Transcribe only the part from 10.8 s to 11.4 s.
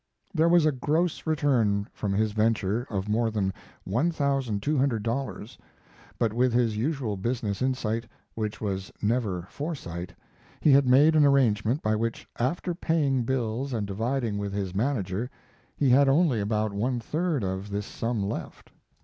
made an